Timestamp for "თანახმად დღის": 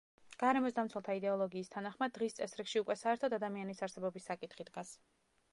1.75-2.37